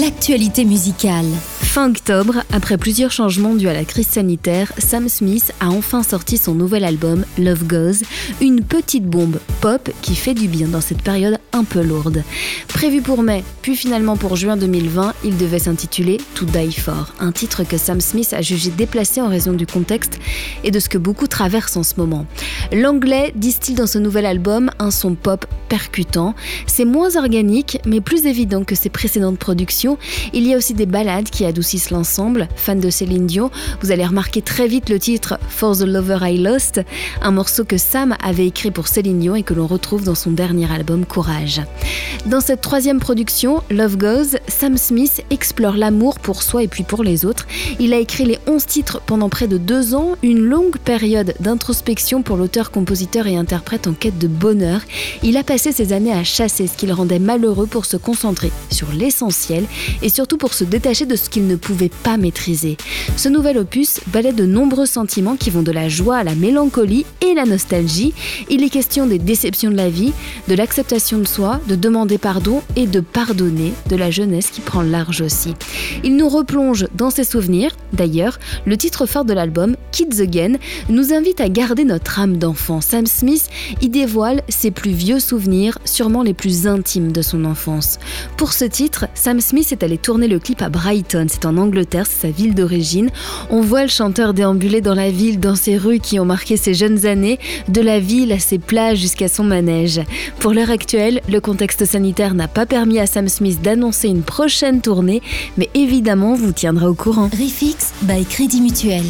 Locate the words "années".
55.92-56.12, 97.06-97.38